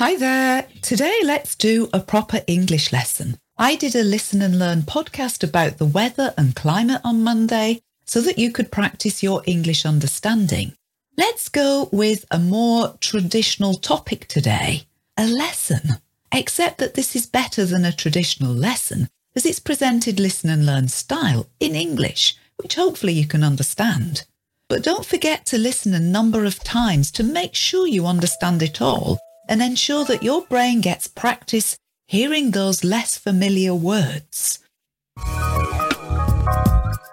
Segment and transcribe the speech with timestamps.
[0.00, 0.66] Hi there.
[0.80, 3.36] Today, let's do a proper English lesson.
[3.58, 8.22] I did a listen and learn podcast about the weather and climate on Monday so
[8.22, 10.72] that you could practice your English understanding.
[11.18, 14.86] Let's go with a more traditional topic today
[15.18, 15.96] a lesson.
[16.32, 20.88] Except that this is better than a traditional lesson as it's presented listen and learn
[20.88, 24.24] style in English, which hopefully you can understand.
[24.66, 28.80] But don't forget to listen a number of times to make sure you understand it
[28.80, 29.18] all
[29.50, 31.76] and ensure that your brain gets practice
[32.06, 34.60] hearing those less familiar words.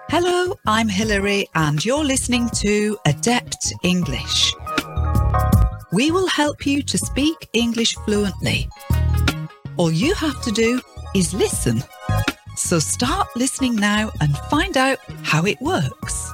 [0.10, 4.54] Hello, I'm Hilary and you're listening to Adept English.
[5.92, 8.70] We will help you to speak English fluently.
[9.78, 10.80] All you have to do
[11.16, 11.84] is listen.
[12.56, 16.34] So start listening now and find out how it works.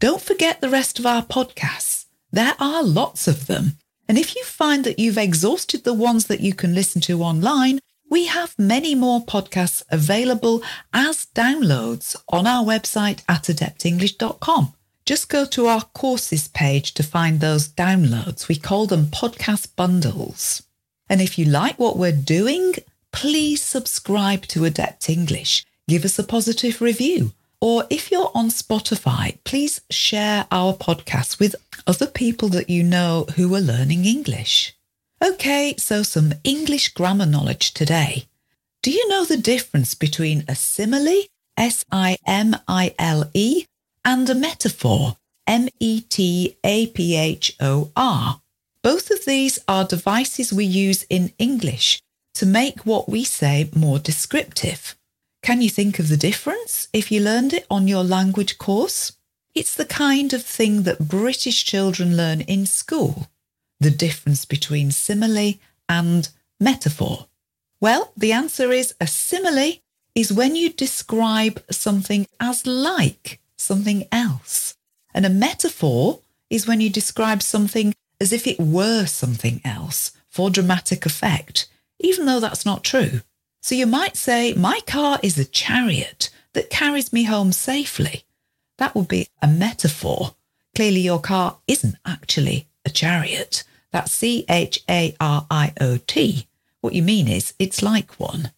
[0.00, 1.87] Don't forget the rest of our podcasts.
[2.30, 3.78] There are lots of them.
[4.08, 7.80] And if you find that you've exhausted the ones that you can listen to online,
[8.10, 10.62] we have many more podcasts available
[10.92, 14.72] as downloads on our website at adeptenglish.com.
[15.04, 18.48] Just go to our courses page to find those downloads.
[18.48, 20.62] We call them podcast bundles.
[21.08, 22.74] And if you like what we're doing,
[23.12, 25.64] please subscribe to Adept English.
[25.88, 27.32] Give us a positive review.
[27.60, 31.56] Or if you're on Spotify, please share our podcast with
[31.86, 34.74] other people that you know who are learning English.
[35.22, 38.26] Okay, so some English grammar knowledge today.
[38.82, 41.24] Do you know the difference between a simile,
[41.56, 43.66] S I M I L E,
[44.04, 48.40] and a metaphor, M E T A P H O R?
[48.82, 52.00] Both of these are devices we use in English
[52.34, 54.94] to make what we say more descriptive.
[55.48, 59.16] Can you think of the difference if you learned it on your language course?
[59.54, 63.28] It's the kind of thing that British children learn in school.
[63.80, 65.54] The difference between simile
[65.88, 66.28] and
[66.60, 67.28] metaphor.
[67.80, 69.80] Well, the answer is a simile
[70.14, 74.76] is when you describe something as like something else.
[75.14, 76.20] And a metaphor
[76.50, 82.26] is when you describe something as if it were something else for dramatic effect, even
[82.26, 83.22] though that's not true.
[83.60, 88.24] So you might say, My car is a chariot that carries me home safely.
[88.78, 90.34] That would be a metaphor.
[90.74, 93.64] Clearly, your car isn't actually a chariot.
[93.92, 96.46] That's C H A R I O T.
[96.80, 98.52] What you mean is it's like one.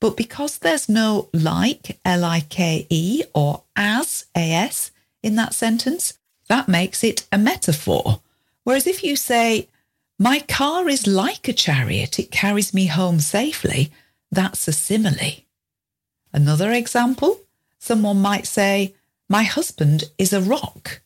[0.00, 4.92] But because there's no like, L I K E, or as, A S,
[5.22, 6.18] in that sentence,
[6.48, 8.20] that makes it a metaphor.
[8.62, 9.68] Whereas if you say,
[10.18, 13.90] My car is like a chariot, it carries me home safely,
[14.30, 15.44] that's a simile.
[16.32, 17.40] Another example,
[17.78, 18.94] someone might say,
[19.28, 21.02] My husband is a rock.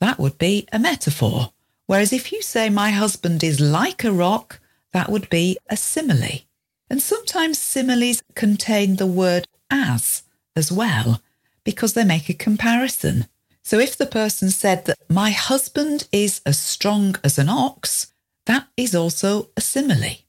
[0.00, 1.52] That would be a metaphor.
[1.86, 4.60] Whereas if you say, My husband is like a rock,
[4.92, 6.44] that would be a simile.
[6.90, 10.22] And sometimes similes contain the word as
[10.56, 11.22] as well,
[11.64, 13.26] because they make a comparison.
[13.62, 18.12] So if the person said that my husband is as strong as an ox,
[18.46, 20.27] that is also a simile.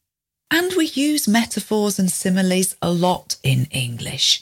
[0.52, 4.42] And we use metaphors and similes a lot in English.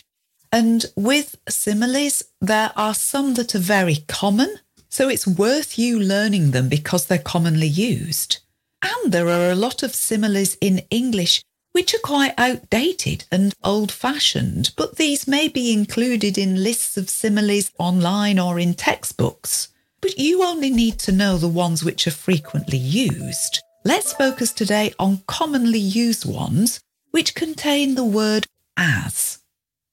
[0.52, 4.60] And with similes, there are some that are very common,
[4.90, 8.38] so it's worth you learning them because they're commonly used.
[8.82, 11.42] And there are a lot of similes in English
[11.74, 17.08] which are quite outdated and old fashioned, but these may be included in lists of
[17.08, 19.68] similes online or in textbooks.
[20.02, 23.62] But you only need to know the ones which are frequently used.
[23.88, 26.82] Let's focus today on commonly used ones
[27.12, 29.40] which contain the word as.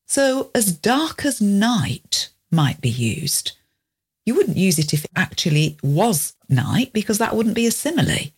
[0.09, 3.53] So, as dark as night might be used.
[4.27, 8.33] You wouldn't use it if it actually was night because that wouldn't be a simile.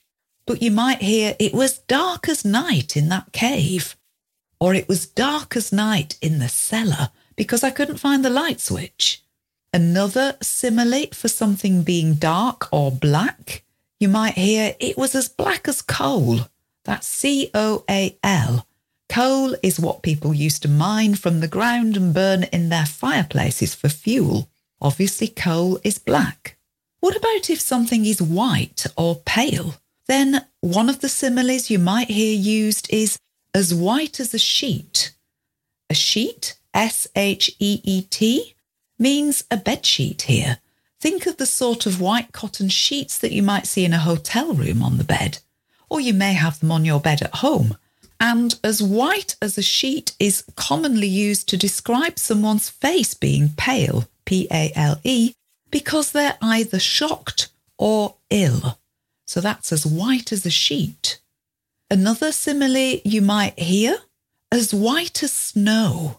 [0.45, 3.97] But you might hear it was dark as night in that cave,
[4.61, 8.61] or it was dark as night in the cellar because I couldn't find the light
[8.61, 9.23] switch.
[9.73, 13.63] Another simile for something being dark or black
[13.99, 16.41] you might hear it was as black as coal.
[16.85, 18.67] That's C O A L.
[19.09, 23.75] Coal is what people used to mine from the ground and burn in their fireplaces
[23.75, 24.49] for fuel.
[24.81, 26.59] Obviously, coal is black.
[27.01, 29.75] What about if something is white or pale?
[30.07, 33.19] Then one of the similes you might hear used is
[33.55, 35.13] as white as a sheet.
[35.89, 38.55] A sheet, S H E E T,
[38.99, 40.59] means a bed sheet here.
[41.07, 44.53] Think of the sort of white cotton sheets that you might see in a hotel
[44.53, 45.39] room on the bed,
[45.89, 47.79] or you may have them on your bed at home.
[48.19, 54.09] And as white as a sheet is commonly used to describe someone's face being pale,
[54.25, 55.35] P A L E,
[55.71, 58.81] because they're either shocked or ill.
[59.27, 61.21] So that's as white as a sheet.
[61.89, 63.99] Another simile you might hear,
[64.51, 66.19] as white as snow.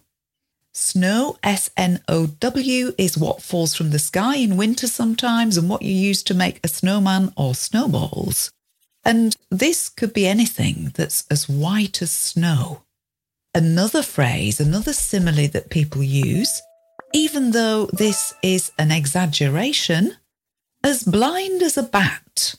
[0.79, 5.67] Snow, S N O W, is what falls from the sky in winter sometimes and
[5.67, 8.51] what you use to make a snowman or snowballs.
[9.03, 12.83] And this could be anything that's as white as snow.
[13.55, 16.61] Another phrase, another simile that people use,
[17.11, 20.15] even though this is an exaggeration,
[20.83, 22.53] as blind as a bat.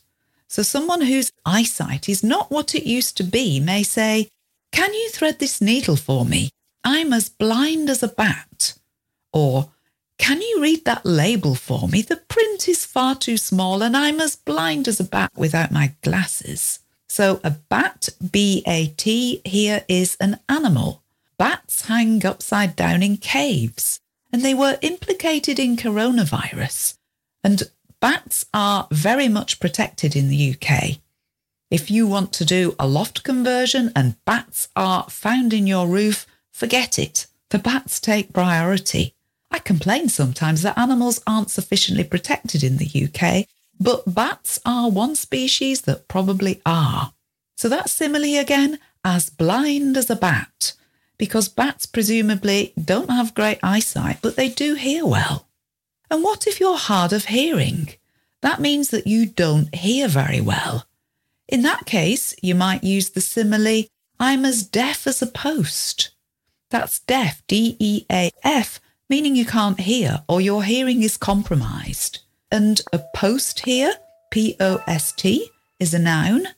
[0.49, 4.29] So someone whose eyesight is not what it used to be may say,
[4.73, 6.51] Can you thread this needle for me?
[6.91, 8.73] I'm as blind as a bat.
[9.31, 9.69] Or,
[10.17, 12.01] Can you read that label for me?
[12.01, 15.93] The print is far too small and I'm as blind as a bat without my
[16.03, 16.81] glasses.
[17.07, 21.03] So a bat, B A T, here is an animal.
[21.39, 24.01] Bats hang upside down in caves
[24.33, 26.97] and they were implicated in coronavirus.
[27.45, 27.65] And
[28.01, 30.99] bats are very much protected in the UK.
[31.71, 36.27] If you want to do a loft conversion and bats are found in your roof,
[36.59, 37.27] forget it.
[37.51, 39.15] The bats take priority.
[39.51, 43.47] I complain sometimes that animals aren't sufficiently protected in the UK,
[43.81, 47.13] but bats are one species that probably are.
[47.57, 50.75] So that's simile again, as blind as a bat,
[51.17, 55.49] because bats presumably don't have great eyesight, but they do hear well.
[56.11, 57.91] And what if you're hard of hearing?
[58.43, 60.87] That means that you don't hear very well.
[61.49, 63.85] In that case, you might use the simile,
[64.21, 66.11] I'm as deaf as a post.
[66.71, 72.21] That's deaf, D E A F, meaning you can't hear or your hearing is compromised.
[72.51, 73.95] And a post here,
[74.31, 76.49] P O S T, is a noun,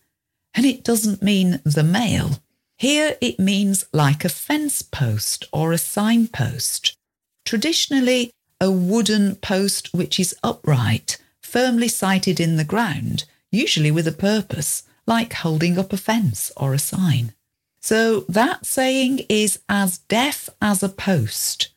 [0.54, 2.40] and it doesn't mean the mail.
[2.76, 6.96] Here it means like a fence post or a signpost.
[7.44, 14.12] Traditionally, a wooden post which is upright, firmly sited in the ground, usually with a
[14.12, 17.32] purpose, like holding up a fence or a sign.
[17.80, 21.70] So that saying is as deaf as a post.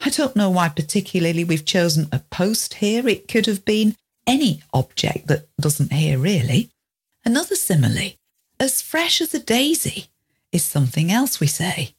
[0.00, 3.06] I don't know why particularly we've chosen a post here.
[3.06, 6.70] It could have been any object that doesn't hear really.
[7.24, 8.12] Another simile,
[8.58, 10.06] as fresh as a daisy,
[10.52, 11.94] is something else we say.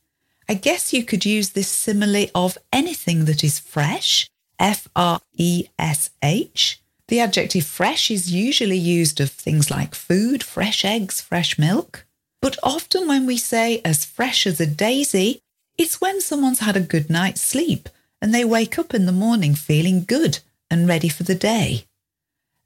[0.49, 5.67] I guess you could use this simile of anything that is fresh, F R E
[5.77, 6.81] S H.
[7.07, 12.05] The adjective fresh is usually used of things like food, fresh eggs, fresh milk.
[12.41, 15.41] But often when we say as fresh as a daisy,
[15.77, 17.87] it's when someone's had a good night's sleep
[18.21, 20.39] and they wake up in the morning feeling good
[20.69, 21.85] and ready for the day.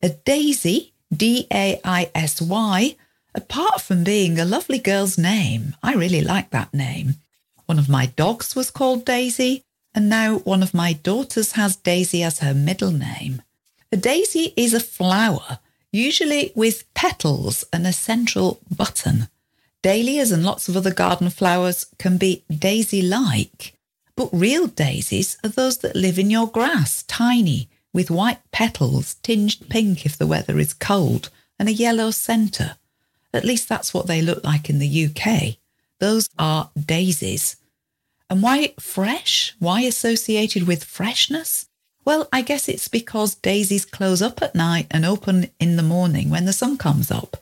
[0.02, 2.96] A daisy, D A I S Y,
[3.34, 7.16] apart from being a lovely girl's name, I really like that name.
[7.66, 9.64] One of my dogs was called Daisy,
[9.94, 13.42] and now one of my daughters has Daisy as her middle name.
[13.92, 15.60] A daisy is a flower,
[15.92, 19.30] usually with petals and a central button.
[19.86, 23.76] Dahlias and lots of other garden flowers can be daisy like,
[24.16, 29.70] but real daisies are those that live in your grass, tiny, with white petals tinged
[29.70, 31.30] pink if the weather is cold,
[31.60, 32.78] and a yellow centre.
[33.32, 35.58] At least that's what they look like in the UK.
[36.00, 37.58] Those are daisies.
[38.28, 39.54] And why fresh?
[39.60, 41.68] Why associated with freshness?
[42.04, 46.32] Well, I guess it's because daisies close up at night and open in the morning
[46.32, 47.38] when the sun comes up.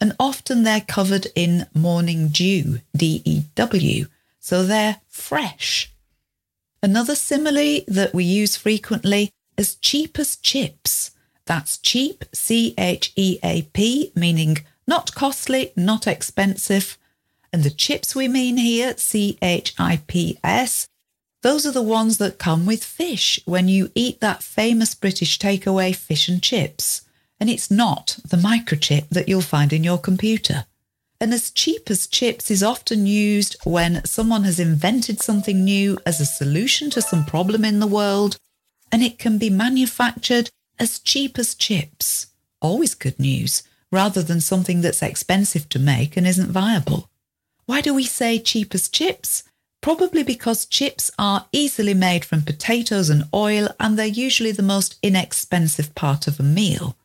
[0.00, 4.06] And often they're covered in morning dew, D E W,
[4.38, 5.92] so they're fresh.
[6.82, 11.10] Another simile that we use frequently is cheap as chips.
[11.46, 16.96] That's cheap, C H E A P, meaning not costly, not expensive,
[17.52, 20.86] and the chips we mean here, C H I P S,
[21.42, 25.94] those are the ones that come with fish when you eat that famous British takeaway
[25.94, 27.02] fish and chips.
[27.40, 30.66] And it's not the microchip that you'll find in your computer.
[31.20, 36.20] And as cheap as chips is often used when someone has invented something new as
[36.20, 38.36] a solution to some problem in the world,
[38.92, 42.28] and it can be manufactured as cheap as chips.
[42.60, 47.08] Always good news, rather than something that's expensive to make and isn't viable.
[47.66, 49.44] Why do we say cheap as chips?
[49.80, 54.98] Probably because chips are easily made from potatoes and oil, and they're usually the most
[55.02, 56.96] inexpensive part of a meal.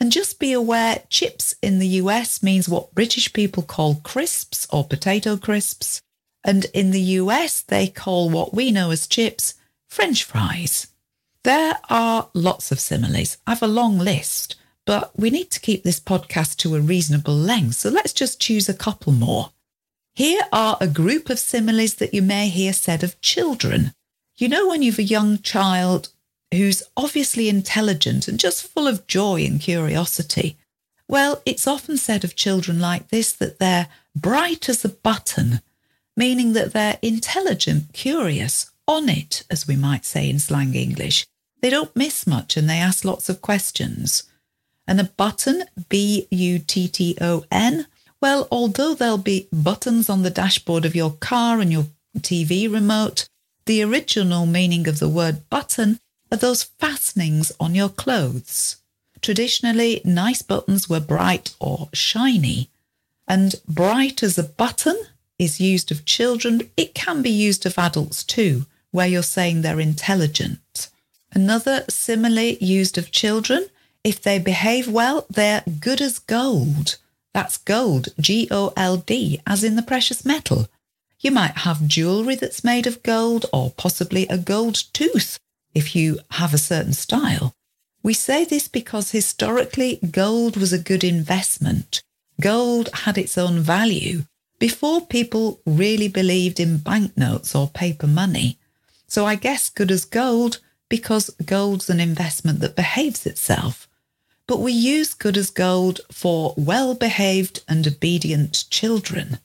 [0.00, 4.84] And just be aware chips in the US means what British people call crisps or
[4.84, 6.00] potato crisps.
[6.44, 9.54] And in the US, they call what we know as chips
[9.88, 10.88] French fries.
[11.44, 13.36] There are lots of similes.
[13.46, 14.56] I've a long list,
[14.86, 17.76] but we need to keep this podcast to a reasonable length.
[17.76, 19.50] So let's just choose a couple more.
[20.14, 23.92] Here are a group of similes that you may hear said of children.
[24.36, 26.08] You know, when you've a young child
[26.52, 30.56] who's obviously intelligent and just full of joy and curiosity,
[31.08, 35.60] Well, it's often said of children like this that they're bright as a button,
[36.16, 41.26] meaning that they're intelligent, curious, on it, as we might say in slang English.
[41.60, 44.24] They don't miss much and they ask lots of questions.
[44.86, 47.86] And a button, B U T T O N,
[48.20, 51.86] well, although there'll be buttons on the dashboard of your car and your
[52.18, 53.28] TV remote,
[53.66, 55.98] the original meaning of the word button
[56.32, 58.76] are those fastenings on your clothes.
[59.20, 62.70] Traditionally, nice buttons were bright or shiny,
[63.28, 64.98] and bright as a button
[65.38, 66.70] is used of children.
[66.76, 70.88] It can be used of adults too, where you're saying they're intelligent.
[71.32, 73.66] Another simile used of children
[74.04, 76.96] if they behave well, they're good as gold.
[77.32, 80.68] That's gold, G O L D, as in the precious metal.
[81.20, 85.38] You might have jewellery that's made of gold or possibly a gold tooth
[85.74, 87.54] if you have a certain style.
[88.02, 92.02] We say this because historically gold was a good investment.
[92.40, 94.24] Gold had its own value
[94.58, 98.58] before people really believed in banknotes or paper money.
[99.06, 103.88] So I guess good as gold because gold's an investment that behaves itself
[104.46, 109.38] but we use good as gold for well behaved and obedient children.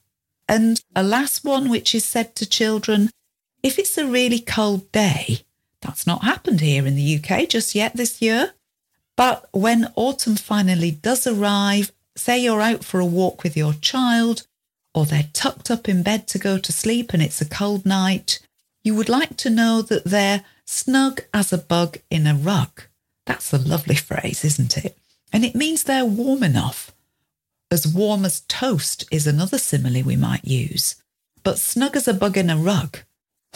[0.50, 3.10] And a last one, which is said to children
[3.64, 5.46] if it's a really cold day,
[5.82, 8.54] that's not happened here in the UK just yet this year.
[9.16, 14.48] But when autumn finally does arrive, say you're out for a walk with your child,
[14.94, 18.40] or they're tucked up in bed to go to sleep and it's a cold night,
[18.84, 22.84] you would like to know that they're snug as a bug in a rug.
[23.26, 24.98] That's a lovely phrase, isn't it?
[25.34, 26.94] And it means they're warm enough.
[27.70, 30.96] As warm as toast is another simile we might use.
[31.44, 33.00] But snug as a bug in a rug.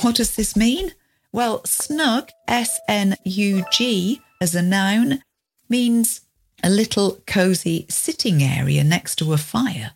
[0.01, 0.93] What does this mean?
[1.33, 5.23] Well, snug, S N U G, as a noun,
[5.69, 6.21] means
[6.63, 9.91] a little cosy sitting area next to a fire.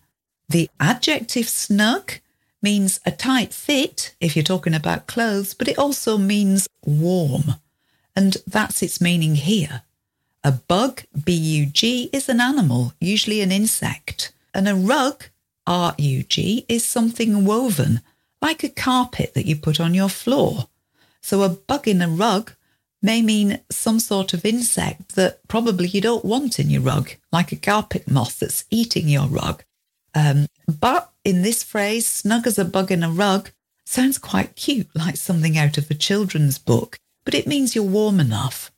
[0.48, 2.14] The adjective snug
[2.62, 7.56] means a tight fit if you're talking about clothes, but it also means warm.
[8.16, 9.82] And that's its meaning here.
[10.44, 14.32] A bug, B U G, is an animal, usually an insect.
[14.54, 15.26] And a rug,
[15.68, 18.00] R U G, is something woven,
[18.42, 20.70] like a carpet that you put on your floor.
[21.26, 22.54] So a bug in a rug
[23.02, 27.52] may mean some sort of insect that probably you don't want in your rug, like
[27.52, 29.64] a carpet moth that's eating your rug.
[30.14, 33.52] Um, but in this phrase, snug as a bug in a rug,
[33.86, 38.20] sounds quite cute, like something out of a children's book but it means you're warm
[38.20, 38.72] enough.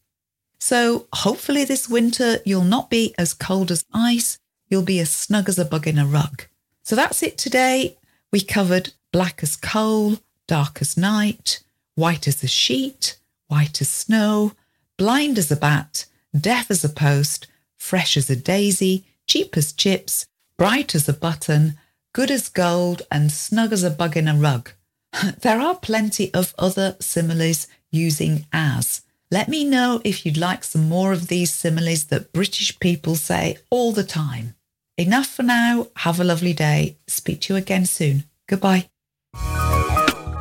[0.59, 4.39] So hopefully this winter you'll not be as cold as ice,
[4.69, 6.45] you'll be as snug as a bug in a rug.
[6.83, 7.97] So that's it today.
[8.31, 11.61] We covered black as coal, dark as night,
[11.97, 14.53] white as a sheet, white as snow,
[14.97, 16.05] blind as a bat,
[16.39, 20.27] deaf as a post, fresh as a daisy, cheap as chips,
[20.57, 21.75] bright as a button,
[22.13, 24.71] good as gold, and snug as a bug in a rug.
[25.41, 29.01] there are plenty of other similes using as.
[29.31, 33.57] Let me know if you'd like some more of these similes that British people say
[33.71, 34.53] all the time.
[34.97, 35.87] Enough for now.
[35.97, 36.97] Have a lovely day.
[37.07, 38.23] Speak to you again soon.
[38.47, 38.89] Goodbye.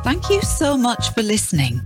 [0.07, 1.81] Thank you so much for listening.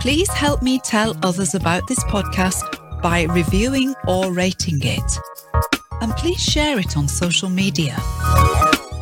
[0.00, 2.64] Please help me tell others about this podcast
[3.02, 5.18] by reviewing or rating it.
[6.00, 7.98] And please share it on social media.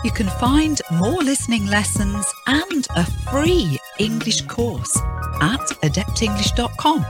[0.02, 4.96] You can find more listening lessons and a free English course
[5.40, 7.06] at adeptenglish.com.